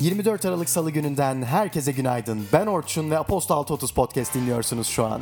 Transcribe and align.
24 0.00 0.44
Aralık 0.44 0.70
Salı 0.70 0.90
gününden 0.90 1.42
herkese 1.42 1.92
günaydın. 1.92 2.46
Ben 2.52 2.66
Orçun 2.66 3.10
ve 3.10 3.18
Aposto 3.18 3.54
630 3.54 3.90
Podcast 3.90 4.34
dinliyorsunuz 4.34 4.86
şu 4.86 5.06
an. 5.06 5.20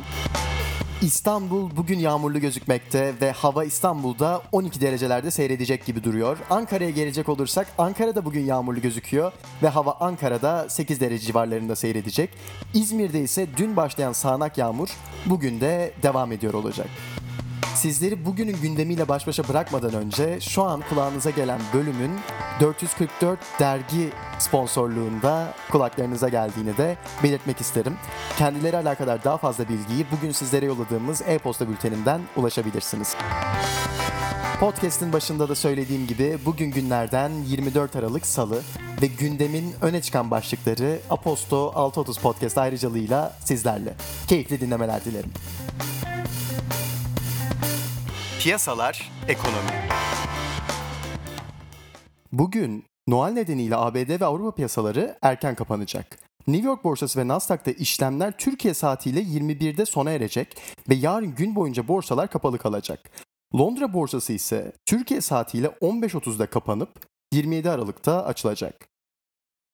İstanbul 1.01 1.71
bugün 1.77 1.99
yağmurlu 1.99 2.39
gözükmekte 2.39 3.13
ve 3.21 3.31
hava 3.31 3.63
İstanbul'da 3.63 4.41
12 4.51 4.81
derecelerde 4.81 5.31
seyredecek 5.31 5.85
gibi 5.85 6.03
duruyor. 6.03 6.37
Ankara'ya 6.49 6.89
gelecek 6.89 7.29
olursak 7.29 7.67
Ankara'da 7.77 8.25
bugün 8.25 8.45
yağmurlu 8.45 8.81
gözüküyor 8.81 9.31
ve 9.63 9.67
hava 9.67 9.97
Ankara'da 9.99 10.69
8 10.69 11.01
derece 11.01 11.25
civarlarında 11.25 11.75
seyredecek. 11.75 12.29
İzmir'de 12.73 13.21
ise 13.21 13.47
dün 13.57 13.75
başlayan 13.75 14.13
sağanak 14.13 14.57
yağmur 14.57 14.89
bugün 15.25 15.61
de 15.61 15.93
devam 16.03 16.31
ediyor 16.31 16.53
olacak. 16.53 16.87
Sizleri 17.79 18.25
bugünün 18.25 18.57
gündemiyle 18.61 19.07
baş 19.07 19.27
başa 19.27 19.47
bırakmadan 19.47 19.93
önce 19.93 20.39
şu 20.41 20.63
an 20.63 20.83
kulağınıza 20.89 21.29
gelen 21.29 21.61
bölümün 21.73 22.11
444 22.59 23.39
dergi 23.59 24.09
sponsorluğunda 24.39 25.53
kulaklarınıza 25.71 26.29
geldiğini 26.29 26.77
de 26.77 26.97
belirtmek 27.23 27.61
isterim. 27.61 27.93
Kendileri 28.37 28.77
alakadar 28.77 29.23
daha 29.23 29.37
fazla 29.37 29.69
bilgiyi 29.69 30.05
bugün 30.11 30.31
sizlere 30.31 30.65
yolladığımız 30.65 31.21
e-posta 31.27 31.69
bülteninden 31.69 32.21
ulaşabilirsiniz. 32.35 33.15
Podcast'in 34.59 35.13
başında 35.13 35.49
da 35.49 35.55
söylediğim 35.55 36.07
gibi 36.07 36.37
bugün 36.45 36.71
günlerden 36.71 37.31
24 37.47 37.95
Aralık 37.95 38.25
Salı 38.25 38.61
ve 39.01 39.07
gündemin 39.07 39.73
öne 39.81 40.01
çıkan 40.01 40.31
başlıkları 40.31 40.99
Aposto 41.09 41.71
630 41.75 42.17
Podcast 42.17 42.57
ayrıcalığıyla 42.57 43.37
sizlerle. 43.45 43.93
Keyifli 44.27 44.61
dinlemeler 44.61 45.05
dilerim. 45.05 45.31
Piyasalar, 48.39 49.11
ekonomi. 49.27 49.89
Bugün 52.31 52.85
Noel 53.07 53.31
nedeniyle 53.31 53.75
ABD 53.75 54.21
ve 54.21 54.25
Avrupa 54.25 54.55
piyasaları 54.55 55.17
erken 55.21 55.55
kapanacak. 55.55 56.19
New 56.47 56.67
York 56.67 56.83
borsası 56.83 57.19
ve 57.19 57.27
Nasdaq'ta 57.27 57.71
işlemler 57.71 58.37
Türkiye 58.37 58.73
saatiyle 58.73 59.21
21'de 59.21 59.85
sona 59.85 60.11
erecek 60.11 60.57
ve 60.89 60.95
yarın 60.95 61.35
gün 61.35 61.55
boyunca 61.55 61.87
borsalar 61.87 62.29
kapalı 62.29 62.57
kalacak. 62.57 63.11
Londra 63.55 63.93
borsası 63.93 64.33
ise 64.33 64.71
Türkiye 64.85 65.21
saatiyle 65.21 65.67
15.30'da 65.67 66.45
kapanıp 66.45 66.89
27 67.33 67.69
Aralık'ta 67.69 68.25
açılacak. 68.25 68.89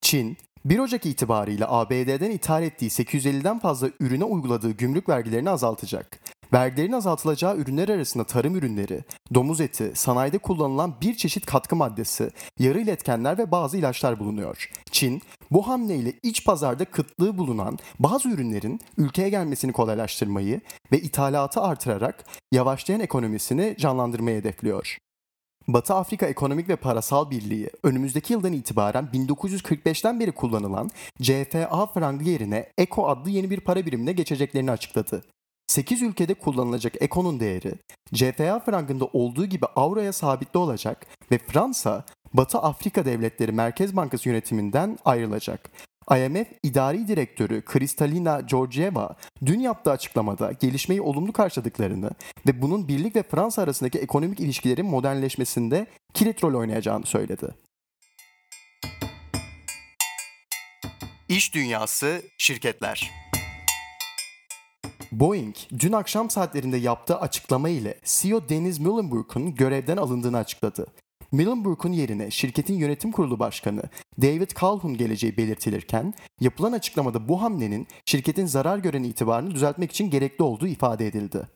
Çin, 0.02 0.38
1 0.66 0.80
Ocak 0.80 1.06
itibariyle 1.06 1.66
ABD'den 1.68 2.32
ithal 2.32 2.64
ettiği 2.64 2.90
850'den 2.90 3.60
fazla 3.60 3.90
ürüne 4.00 4.24
uyguladığı 4.24 4.72
gümrük 4.72 5.10
vergilerini 5.10 5.50
azaltacak. 5.50 6.20
Vergilerin 6.54 6.92
azaltılacağı 6.92 7.58
ürünler 7.58 7.90
arasında 7.90 8.24
tarım 8.24 8.56
ürünleri, 8.56 9.04
domuz 9.34 9.62
eti, 9.62 9.92
sanayide 9.96 10.38
kullanılan 10.38 10.96
bir 11.02 11.16
çeşit 11.16 11.46
katkı 11.46 11.76
maddesi, 11.76 12.32
yarı 12.60 12.80
iletkenler 12.80 13.38
ve 13.38 13.52
bazı 13.52 13.78
ilaçlar 13.78 14.20
bulunuyor. 14.20 14.72
Çin, 14.92 15.22
bu 15.52 15.68
hamleyle 15.68 16.14
iç 16.24 16.46
pazarda 16.46 16.86
kıtlığı 16.86 17.38
bulunan 17.38 17.80
bazı 18.00 18.30
ürünlerin 18.30 18.80
ülkeye 18.98 19.30
gelmesini 19.30 19.72
kolaylaştırmayı 19.72 20.62
ve 20.92 21.02
ithalatı 21.02 21.62
artırarak 21.62 22.26
yavaşlayan 22.52 23.00
ekonomisini 23.02 23.76
canlandırmayı 23.80 24.38
hedefliyor. 24.38 24.98
Batı 25.68 25.94
Afrika 25.94 26.26
Ekonomik 26.26 26.70
ve 26.70 26.76
Parasal 26.76 27.32
Birliği 27.32 27.70
önümüzdeki 27.84 28.34
yıldan 28.34 28.54
itibaren 28.54 29.10
1945'ten 29.14 30.20
beri 30.20 30.32
kullanılan 30.32 30.90
CFA 31.22 31.86
frangı 31.86 32.30
yerine 32.30 32.70
ECO 32.78 33.08
adlı 33.08 33.30
yeni 33.30 33.50
bir 33.50 33.60
para 33.60 33.86
birimine 33.86 34.12
geçeceklerini 34.12 34.72
açıkladı. 34.72 35.24
8 35.68 36.02
ülkede 36.02 36.34
kullanılacak 36.34 36.94
Eko'nun 37.02 37.40
değeri 37.40 37.74
CFA 38.14 38.60
frangında 38.60 39.06
olduğu 39.06 39.46
gibi 39.46 39.66
avroya 39.66 40.14
sabitli 40.14 40.58
olacak 40.58 41.08
ve 41.32 41.38
Fransa 41.38 42.06
Batı 42.34 42.60
Afrika 42.60 43.06
Devletleri 43.06 43.52
Merkez 43.52 43.96
Bankası 43.96 44.30
yönetiminden 44.30 44.98
ayrılacak. 45.06 45.72
IMF 46.12 46.48
İdari 46.64 47.08
Direktörü 47.08 47.62
Kristalina 47.62 48.42
Georgieva 48.42 49.16
dün 49.46 49.60
yaptığı 49.60 49.92
açıklamada 49.92 50.52
gelişmeyi 50.52 51.02
olumlu 51.02 51.34
karşıladıklarını 51.34 52.10
ve 52.48 52.62
bunun 52.62 52.88
birlik 52.88 53.16
ve 53.16 53.24
Fransa 53.24 53.62
arasındaki 53.62 54.00
ekonomik 54.00 54.40
ilişkilerin 54.40 54.86
modernleşmesinde 54.86 55.88
kilit 56.14 56.44
rol 56.44 56.54
oynayacağını 56.60 57.06
söyledi. 57.06 57.48
İş 61.30 61.54
Dünyası 61.54 62.22
Şirketler 62.38 63.12
Boeing 65.20 65.56
dün 65.80 65.92
akşam 65.92 66.30
saatlerinde 66.30 66.78
yaptığı 66.78 67.20
açıklama 67.20 67.70
ile 67.70 68.00
CEO 68.04 68.50
Deniz 68.50 68.80
Muhlenberg'un 68.80 69.56
görevden 69.56 69.98
alındığını 69.98 70.38
açıkladı. 70.38 70.88
Muhlenberg'un 71.32 71.92
yerine 71.92 72.32
şirketin 72.32 72.74
yönetim 72.74 73.12
kurulu 73.12 73.40
başkanı 73.40 73.84
David 74.22 74.52
Calhoun 74.62 74.98
geleceği 74.98 75.38
belirtilirken 75.38 76.14
yapılan 76.42 76.72
açıklamada 76.72 77.28
bu 77.28 77.42
hamlenin 77.42 77.88
şirketin 78.06 78.46
zarar 78.46 78.78
gören 78.78 79.04
itibarını 79.04 79.52
düzeltmek 79.52 79.92
için 79.92 80.10
gerekli 80.10 80.44
olduğu 80.44 80.68
ifade 80.68 81.08
edildi. 81.08 81.48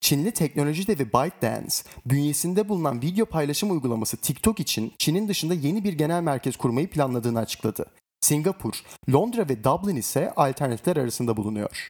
Çinli 0.00 0.30
teknoloji 0.30 0.86
devi 0.86 1.12
ByteDance, 1.12 1.74
bünyesinde 2.06 2.68
bulunan 2.68 3.02
video 3.02 3.26
paylaşım 3.26 3.70
uygulaması 3.70 4.16
TikTok 4.16 4.60
için 4.60 4.92
Çin'in 4.98 5.28
dışında 5.28 5.54
yeni 5.54 5.84
bir 5.84 5.92
genel 5.92 6.22
merkez 6.22 6.56
kurmayı 6.56 6.90
planladığını 6.90 7.38
açıkladı. 7.38 7.86
Singapur, 8.20 8.82
Londra 9.12 9.48
ve 9.48 9.64
Dublin 9.64 9.96
ise 9.96 10.32
alternatifler 10.36 10.96
arasında 10.96 11.36
bulunuyor. 11.36 11.88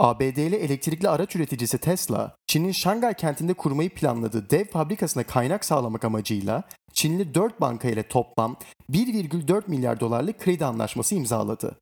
ABD'li 0.00 0.56
elektrikli 0.56 1.08
araç 1.08 1.36
üreticisi 1.36 1.78
Tesla, 1.78 2.36
Çin'in 2.46 2.72
Şangay 2.72 3.14
kentinde 3.14 3.54
kurmayı 3.54 3.90
planladığı 3.90 4.50
dev 4.50 4.64
fabrikasına 4.64 5.22
kaynak 5.22 5.64
sağlamak 5.64 6.04
amacıyla 6.04 6.62
Çinli 6.92 7.34
4 7.34 7.60
banka 7.60 7.88
ile 7.88 8.02
toplam 8.08 8.56
1,4 8.90 9.62
milyar 9.66 10.00
dolarlık 10.00 10.40
kredi 10.40 10.64
anlaşması 10.64 11.14
imzaladı. 11.14 11.78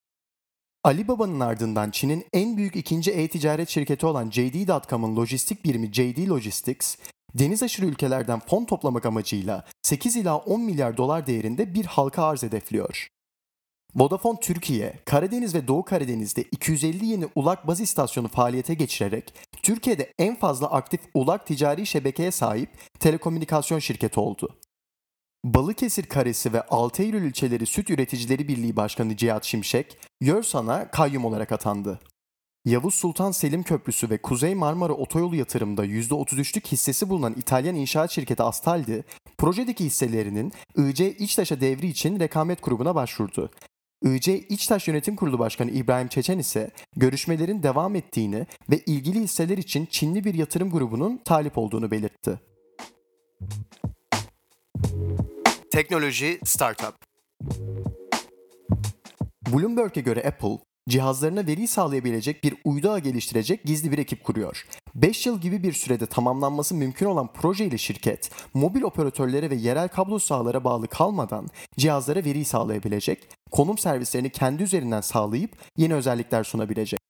Alibaba'nın 0.85 1.41
ardından 1.41 1.91
Çin'in 1.91 2.25
en 2.33 2.57
büyük 2.57 2.77
ikinci 2.77 3.11
e-ticaret 3.11 3.69
şirketi 3.69 4.07
olan 4.07 4.31
JD.com'un 4.31 5.17
lojistik 5.17 5.65
birimi 5.65 5.93
JD 5.93 6.29
Logistics, 6.29 6.97
deniz 7.35 7.63
aşırı 7.63 7.87
ülkelerden 7.87 8.41
fon 8.41 8.65
toplamak 8.65 9.07
amacıyla 9.07 9.65
8 9.83 10.17
ila 10.17 10.37
10 10.37 10.61
milyar 10.61 10.97
dolar 10.97 11.27
değerinde 11.27 11.75
bir 11.75 11.85
halka 11.85 12.25
arz 12.25 12.43
hedefliyor. 12.43 13.09
Vodafone 13.97 14.41
Türkiye, 14.41 14.95
Karadeniz 15.05 15.55
ve 15.55 15.69
Doğu 15.69 15.85
Karadeniz'de 15.85 16.43
250 16.43 17.07
yeni 17.07 17.29
ulak 17.35 17.67
baz 17.67 17.81
istasyonu 17.81 18.29
faaliyete 18.29 18.75
geçirerek 18.75 19.35
Türkiye'de 19.63 20.13
en 20.19 20.37
fazla 20.37 20.71
aktif 20.71 21.01
ulak 21.15 21.47
ticari 21.47 21.87
şebekeye 21.87 22.31
sahip 22.31 22.71
telekomünikasyon 23.01 23.79
şirketi 23.79 24.21
oldu. 24.21 24.57
Balıkesir 25.45 26.07
Karesi 26.07 26.53
ve 26.53 26.63
Altıyerül 26.63 27.23
ilçeleri 27.23 27.67
Süt 27.67 27.91
Üreticileri 27.91 28.49
Birliği 28.49 28.77
Başkanı 28.77 29.17
Cihat 29.17 29.45
Şimşek, 29.45 29.99
YÖRSAN'a 30.21 30.91
kayyum 30.91 31.25
olarak 31.25 31.53
atandı. 31.53 32.01
Yavuz 32.65 32.95
Sultan 32.95 33.31
Selim 33.31 33.63
Köprüsü 33.63 34.11
ve 34.11 34.23
Kuzey 34.23 34.55
Marmara 34.55 34.93
Otoyolu 34.93 35.37
yatırımda 35.37 35.87
%33'lük 35.87 36.67
hissesi 36.67 37.09
bulunan 37.09 37.35
İtalyan 37.39 37.75
inşaat 37.75 38.11
şirketi 38.11 38.43
Astaldi, 38.43 39.05
projedeki 39.39 39.85
hisselerinin 39.85 40.53
IC 40.77 41.17
İçtaş'a 41.17 41.61
devri 41.61 41.87
için 41.87 42.21
rekamet 42.21 42.63
grubuna 42.63 42.95
başvurdu. 42.95 43.51
IC 44.03 44.39
İçtaş 44.39 44.89
Yönetim 44.89 45.17
Kurulu 45.17 45.39
Başkanı 45.39 45.71
İbrahim 45.71 46.09
Çeçen 46.09 46.39
ise 46.39 46.71
görüşmelerin 46.97 47.63
devam 47.63 47.97
ettiğini 47.97 48.47
ve 48.71 48.79
ilgili 48.79 49.21
hisseler 49.21 49.59
için 49.59 49.87
Çinli 49.87 50.25
bir 50.25 50.35
yatırım 50.35 50.71
grubunun 50.71 51.21
talip 51.25 51.59
olduğunu 51.59 51.91
belirtti. 51.91 52.41
Teknoloji 55.71 56.41
Startup 56.45 56.95
Bloomberg'e 59.53 60.01
göre 60.01 60.25
Apple, 60.29 60.59
cihazlarına 60.89 61.47
veri 61.47 61.67
sağlayabilecek 61.67 62.45
bir 62.45 62.55
uydu 62.65 62.91
ağı 62.91 62.99
geliştirecek 62.99 63.65
gizli 63.65 63.93
bir 63.93 63.99
ekip 63.99 64.25
kuruyor. 64.25 64.67
5 64.95 65.27
yıl 65.27 65.41
gibi 65.41 65.63
bir 65.63 65.73
sürede 65.73 66.07
tamamlanması 66.07 66.75
mümkün 66.75 67.07
olan 67.07 67.29
proje 67.33 67.65
ile 67.65 67.79
şirket, 67.79 68.31
mobil 68.55 68.83
operatörlere 68.83 69.51
ve 69.51 69.55
yerel 69.55 69.89
kablo 69.89 70.19
sahalara 70.19 70.65
bağlı 70.65 70.89
kalmadan 70.89 71.49
cihazlara 71.79 72.25
veri 72.25 72.45
sağlayabilecek, 72.45 73.29
konum 73.55 73.79
servislerini 73.79 74.31
kendi 74.31 74.63
üzerinden 74.63 75.01
sağlayıp 75.01 75.51
yeni 75.77 75.95
özellikler 75.95 76.45
sunabilecek. 76.45 77.01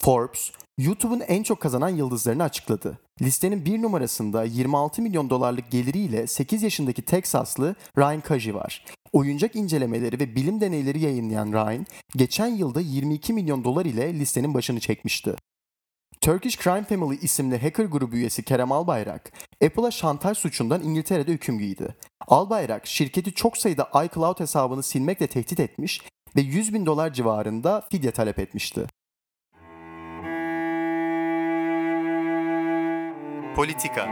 Forbes, 0.00 0.52
YouTube'un 0.78 1.20
en 1.20 1.42
çok 1.42 1.60
kazanan 1.60 1.88
yıldızlarını 1.88 2.42
açıkladı. 2.42 2.98
Listenin 3.22 3.64
bir 3.64 3.82
numarasında 3.82 4.44
26 4.44 5.02
milyon 5.02 5.30
dolarlık 5.30 5.70
geliriyle 5.70 6.26
8 6.26 6.62
yaşındaki 6.62 7.02
Teksaslı 7.02 7.74
Ryan 7.98 8.20
Kaji 8.20 8.54
var. 8.54 8.84
Oyuncak 9.12 9.56
incelemeleri 9.56 10.20
ve 10.20 10.36
bilim 10.36 10.60
deneyleri 10.60 11.00
yayınlayan 11.00 11.52
Ryan, 11.52 11.86
geçen 12.16 12.48
yılda 12.48 12.80
22 12.80 13.32
milyon 13.32 13.64
dolar 13.64 13.84
ile 13.84 14.14
listenin 14.14 14.54
başını 14.54 14.80
çekmişti. 14.80 15.34
Turkish 16.26 16.58
Crime 16.58 16.84
Family 16.84 17.18
isimli 17.22 17.58
hacker 17.58 17.84
grubu 17.84 18.16
üyesi 18.16 18.42
Kerem 18.42 18.72
Albayrak, 18.72 19.32
Apple'a 19.64 19.90
şantaj 19.90 20.38
suçundan 20.38 20.82
İngiltere'de 20.82 21.32
hüküm 21.32 21.58
giydi. 21.58 21.96
Albayrak, 22.28 22.86
şirketi 22.86 23.32
çok 23.32 23.56
sayıda 23.58 23.88
iCloud 24.04 24.40
hesabını 24.40 24.82
silmekle 24.82 25.26
tehdit 25.26 25.60
etmiş 25.60 26.02
ve 26.36 26.40
100 26.40 26.74
bin 26.74 26.86
dolar 26.86 27.12
civarında 27.12 27.82
fidye 27.90 28.10
talep 28.10 28.38
etmişti. 28.38 28.86
Politika 33.56 34.06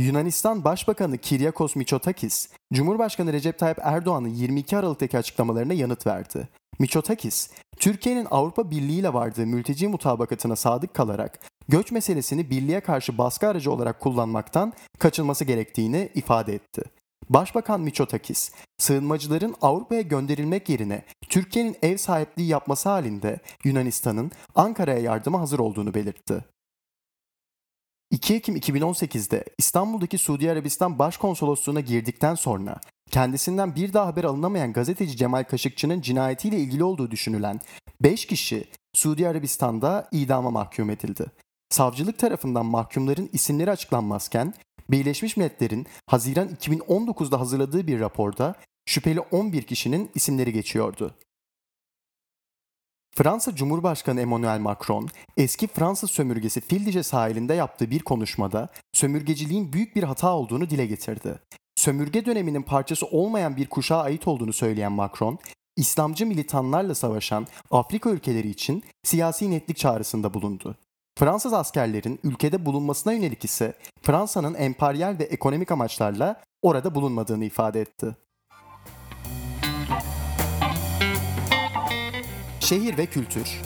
Yunanistan 0.00 0.64
Başbakanı 0.64 1.18
Kiryakos 1.18 1.76
Mitsotakis, 1.76 2.48
Cumhurbaşkanı 2.72 3.32
Recep 3.32 3.58
Tayyip 3.58 3.78
Erdoğan'ın 3.82 4.28
22 4.28 4.76
Aralık'taki 4.76 5.18
açıklamalarına 5.18 5.72
yanıt 5.72 6.06
verdi. 6.06 6.48
Mitsotakis, 6.78 7.50
Türkiye'nin 7.78 8.26
Avrupa 8.30 8.70
Birliği 8.70 8.98
ile 8.98 9.12
vardığı 9.12 9.46
mülteci 9.46 9.88
mutabakatına 9.88 10.56
sadık 10.56 10.94
kalarak 10.94 11.40
göç 11.68 11.92
meselesini 11.92 12.50
birliğe 12.50 12.80
karşı 12.80 13.18
baskı 13.18 13.48
aracı 13.48 13.72
olarak 13.72 14.00
kullanmaktan 14.00 14.72
kaçınması 14.98 15.44
gerektiğini 15.44 16.08
ifade 16.14 16.54
etti. 16.54 16.82
Başbakan 17.28 17.80
Mitsotakis, 17.80 18.52
sığınmacıların 18.78 19.54
Avrupa'ya 19.62 20.00
gönderilmek 20.00 20.68
yerine 20.68 21.02
Türkiye'nin 21.28 21.76
ev 21.82 21.96
sahipliği 21.96 22.48
yapması 22.48 22.88
halinde 22.88 23.38
Yunanistan'ın 23.64 24.30
Ankara'ya 24.54 24.98
yardıma 24.98 25.40
hazır 25.40 25.58
olduğunu 25.58 25.94
belirtti. 25.94 26.44
2 28.10 28.34
Ekim 28.34 28.56
2018'de 28.56 29.44
İstanbul'daki 29.58 30.18
Suudi 30.18 30.50
Arabistan 30.50 30.98
Başkonsolosluğu'na 30.98 31.80
girdikten 31.80 32.34
sonra 32.34 32.80
kendisinden 33.10 33.74
bir 33.74 33.92
daha 33.92 34.06
haber 34.06 34.24
alınamayan 34.24 34.72
gazeteci 34.72 35.16
Cemal 35.16 35.44
Kaşıkçı'nın 35.44 36.00
cinayetiyle 36.00 36.58
ilgili 36.58 36.84
olduğu 36.84 37.10
düşünülen 37.10 37.60
5 38.00 38.26
kişi 38.26 38.64
Suudi 38.94 39.28
Arabistan'da 39.28 40.08
idama 40.12 40.50
mahkum 40.50 40.90
edildi. 40.90 41.26
Savcılık 41.68 42.18
tarafından 42.18 42.66
mahkumların 42.66 43.30
isimleri 43.32 43.70
açıklanmazken 43.70 44.54
Birleşmiş 44.90 45.36
Milletler'in 45.36 45.86
Haziran 46.06 46.48
2019'da 46.48 47.40
hazırladığı 47.40 47.86
bir 47.86 48.00
raporda 48.00 48.54
şüpheli 48.86 49.20
11 49.20 49.62
kişinin 49.62 50.10
isimleri 50.14 50.52
geçiyordu. 50.52 51.14
Fransa 53.14 53.54
Cumhurbaşkanı 53.54 54.20
Emmanuel 54.20 54.58
Macron, 54.58 55.08
eski 55.36 55.66
Fransız 55.66 56.10
sömürgesi 56.10 56.60
Fildice 56.60 57.02
sahilinde 57.02 57.54
yaptığı 57.54 57.90
bir 57.90 58.00
konuşmada 58.00 58.68
sömürgeciliğin 58.92 59.72
büyük 59.72 59.96
bir 59.96 60.02
hata 60.02 60.32
olduğunu 60.32 60.70
dile 60.70 60.86
getirdi. 60.86 61.38
Sömürge 61.76 62.24
döneminin 62.24 62.62
parçası 62.62 63.06
olmayan 63.06 63.56
bir 63.56 63.66
kuşağa 63.66 64.02
ait 64.02 64.28
olduğunu 64.28 64.52
söyleyen 64.52 64.92
Macron, 64.92 65.38
İslamcı 65.76 66.26
militanlarla 66.26 66.94
savaşan 66.94 67.46
Afrika 67.70 68.10
ülkeleri 68.10 68.48
için 68.48 68.82
siyasi 69.04 69.50
netlik 69.50 69.76
çağrısında 69.76 70.34
bulundu. 70.34 70.76
Fransız 71.18 71.52
askerlerin 71.52 72.20
ülkede 72.24 72.66
bulunmasına 72.66 73.12
yönelik 73.12 73.44
ise 73.44 73.74
Fransa'nın 74.02 74.54
emperyal 74.54 75.18
ve 75.18 75.24
ekonomik 75.24 75.72
amaçlarla 75.72 76.40
orada 76.62 76.94
bulunmadığını 76.94 77.44
ifade 77.44 77.80
etti. 77.80 78.16
Şehir 82.70 82.98
ve 82.98 83.06
kültür 83.06 83.62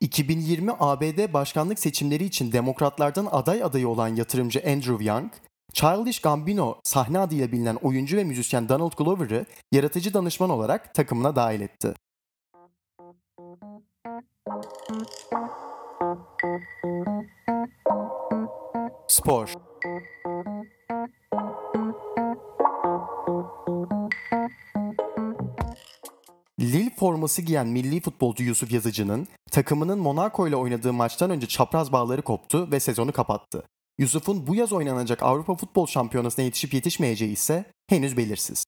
2020 0.00 0.72
ABD 0.80 1.32
başkanlık 1.32 1.78
seçimleri 1.78 2.24
için 2.24 2.52
demokratlardan 2.52 3.28
aday 3.30 3.62
adayı 3.62 3.88
olan 3.88 4.08
yatırımcı 4.08 4.62
Andrew 4.66 5.04
Young, 5.04 5.32
Childish 5.72 6.20
Gambino 6.20 6.80
sahne 6.84 7.18
adıyla 7.18 7.52
bilinen 7.52 7.74
oyuncu 7.74 8.16
ve 8.16 8.24
müzisyen 8.24 8.68
Donald 8.68 8.92
Glover'ı 8.98 9.46
yaratıcı 9.72 10.14
danışman 10.14 10.50
olarak 10.50 10.94
takımına 10.94 11.36
dahil 11.36 11.60
etti. 11.60 11.94
Spor 19.08 19.54
Lille 26.60 26.90
forması 26.96 27.42
giyen 27.42 27.66
milli 27.66 28.00
futbolcu 28.00 28.44
Yusuf 28.44 28.72
Yazıcı'nın 28.72 29.28
takımının 29.50 29.98
Monaco 29.98 30.48
ile 30.48 30.56
oynadığı 30.56 30.92
maçtan 30.92 31.30
önce 31.30 31.46
çapraz 31.46 31.92
bağları 31.92 32.22
koptu 32.22 32.68
ve 32.72 32.80
sezonu 32.80 33.12
kapattı. 33.12 33.62
Yusuf'un 33.98 34.46
bu 34.46 34.54
yaz 34.54 34.72
oynanacak 34.72 35.22
Avrupa 35.22 35.54
Futbol 35.54 35.86
Şampiyonası'na 35.86 36.44
yetişip 36.44 36.74
yetişmeyeceği 36.74 37.32
ise 37.32 37.64
henüz 37.88 38.16
belirsiz. 38.16 38.64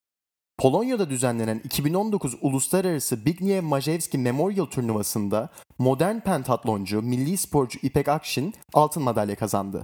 Polonya'da 0.58 1.10
düzenlenen 1.10 1.60
2019 1.64 2.36
Uluslararası 2.40 3.16
Zbigniew 3.16 3.60
Majewski 3.60 4.18
Memorial 4.18 4.66
Turnuvası'nda 4.66 5.48
modern 5.78 6.20
pentatloncu, 6.20 7.02
milli 7.02 7.36
sporcu 7.36 7.78
İpek 7.82 8.08
Akşin 8.08 8.54
altın 8.74 9.02
madalya 9.02 9.36
kazandı. 9.36 9.82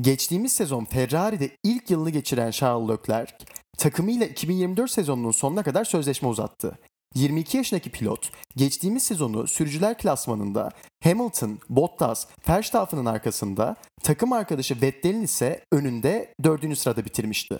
Geçtiğimiz 0.00 0.52
sezon 0.52 0.84
Ferrari'de 0.84 1.50
ilk 1.64 1.90
yılını 1.90 2.10
geçiren 2.10 2.50
Charles 2.50 2.90
Leclerc, 2.90 3.34
takımıyla 3.78 4.26
2024 4.26 4.90
sezonunun 4.90 5.30
sonuna 5.30 5.62
kadar 5.62 5.84
sözleşme 5.84 6.28
uzattı. 6.28 6.78
22 7.14 7.56
yaşındaki 7.56 7.90
pilot 7.90 8.30
geçtiğimiz 8.56 9.02
sezonu 9.02 9.46
sürücüler 9.46 9.98
klasmanında 9.98 10.70
Hamilton, 11.04 11.58
Bottas, 11.68 12.26
Verstappen'ın 12.48 13.06
arkasında, 13.06 13.76
takım 14.02 14.32
arkadaşı 14.32 14.80
Vettel'in 14.82 15.22
ise 15.22 15.64
önünde 15.72 16.34
4. 16.44 16.78
sırada 16.78 17.04
bitirmişti. 17.04 17.58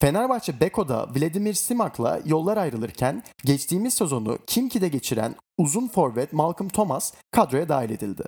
Fenerbahçe 0.00 0.60
Beko'da 0.60 1.08
Vladimir 1.16 1.54
Simak'la 1.54 2.20
yollar 2.24 2.56
ayrılırken 2.56 3.22
geçtiğimiz 3.44 3.94
sezonu 3.94 4.38
Kimki'de 4.46 4.88
geçiren 4.88 5.34
uzun 5.58 5.88
forvet 5.88 6.32
Malcolm 6.32 6.68
Thomas 6.68 7.12
kadroya 7.30 7.68
dahil 7.68 7.90
edildi. 7.90 8.24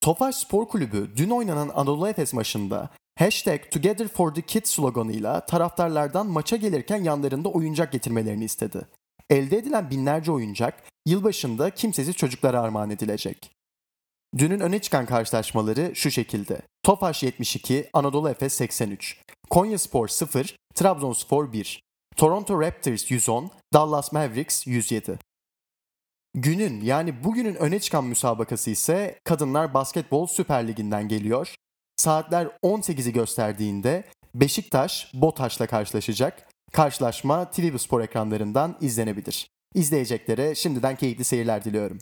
Tofaş 0.00 0.34
Spor 0.34 0.68
Kulübü 0.68 1.10
dün 1.16 1.30
oynanan 1.30 1.68
Anadolu 1.68 2.08
Efes 2.08 2.32
maçında 2.32 2.90
Hashtag 3.18 3.60
Together 3.70 4.08
for 4.08 4.34
the 4.34 4.42
Kids 4.42 4.70
sloganıyla 4.70 5.46
taraftarlardan 5.46 6.26
maça 6.26 6.56
gelirken 6.56 7.04
yanlarında 7.04 7.48
oyuncak 7.48 7.92
getirmelerini 7.92 8.44
istedi. 8.44 8.86
Elde 9.30 9.58
edilen 9.58 9.90
binlerce 9.90 10.32
oyuncak 10.32 10.82
yılbaşında 11.06 11.70
kimsesiz 11.70 12.16
çocuklara 12.16 12.60
armağan 12.60 12.90
edilecek. 12.90 13.50
Dünün 14.38 14.60
öne 14.60 14.78
çıkan 14.78 15.06
karşılaşmaları 15.06 15.92
şu 15.94 16.10
şekilde. 16.10 16.60
Tofaş 16.82 17.22
72, 17.22 17.90
Anadolu 17.92 18.28
Efes 18.28 18.54
83. 18.54 19.20
Konya 19.50 19.78
Spor 19.78 20.08
0, 20.08 20.56
Trabzonspor 20.74 21.52
1. 21.52 21.82
Toronto 22.16 22.60
Raptors 22.60 23.10
110, 23.10 23.50
Dallas 23.72 24.12
Mavericks 24.12 24.66
107. 24.66 25.18
Günün 26.34 26.80
yani 26.80 27.24
bugünün 27.24 27.54
öne 27.54 27.80
çıkan 27.80 28.04
müsabakası 28.04 28.70
ise 28.70 29.18
Kadınlar 29.24 29.74
Basketbol 29.74 30.26
Süper 30.26 30.68
Ligi'nden 30.68 31.08
geliyor. 31.08 31.54
Saatler 31.96 32.46
18'i 32.64 33.12
gösterdiğinde 33.12 34.04
Beşiktaş 34.34 35.10
Botaş'la 35.14 35.66
karşılaşacak. 35.66 36.48
Karşılaşma 36.72 37.50
TV 37.50 37.76
Spor 37.76 38.00
ekranlarından 38.00 38.76
izlenebilir. 38.80 39.50
İzleyeceklere 39.74 40.54
şimdiden 40.54 40.96
keyifli 40.96 41.24
seyirler 41.24 41.64
diliyorum. 41.64 41.98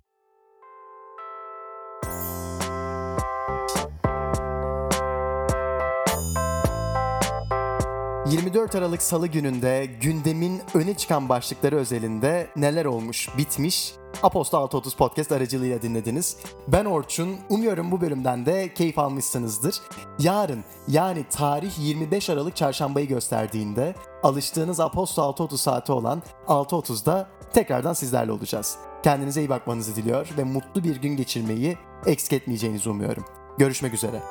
24 8.30 8.74
Aralık 8.74 9.02
Salı 9.02 9.26
gününde 9.26 9.86
gündemin 10.00 10.60
öne 10.74 10.94
çıkan 10.94 11.28
başlıkları 11.28 11.76
özelinde 11.76 12.48
neler 12.56 12.84
olmuş, 12.84 13.28
bitmiş 13.38 13.94
Aposto 14.22 14.58
630 14.58 14.94
Podcast 14.94 15.32
aracılığıyla 15.32 15.82
dinlediniz. 15.82 16.36
Ben 16.68 16.84
Orçun. 16.84 17.36
Umuyorum 17.48 17.90
bu 17.90 18.00
bölümden 18.00 18.46
de 18.46 18.74
keyif 18.74 18.98
almışsınızdır. 18.98 19.80
Yarın 20.18 20.64
yani 20.88 21.24
tarih 21.30 21.78
25 21.78 22.30
Aralık 22.30 22.56
çarşambayı 22.56 23.08
gösterdiğinde 23.08 23.94
alıştığınız 24.22 24.80
Aposto 24.80 25.22
630 25.22 25.60
saati 25.60 25.92
olan 25.92 26.22
6.30'da 26.46 27.28
tekrardan 27.52 27.92
sizlerle 27.92 28.32
olacağız. 28.32 28.76
Kendinize 29.02 29.40
iyi 29.40 29.48
bakmanızı 29.48 29.96
diliyor 29.96 30.28
ve 30.38 30.44
mutlu 30.44 30.84
bir 30.84 30.96
gün 30.96 31.16
geçirmeyi 31.16 31.78
eksik 32.06 32.32
etmeyeceğinizi 32.32 32.90
umuyorum. 32.90 33.24
Görüşmek 33.58 33.94
üzere. 33.94 34.22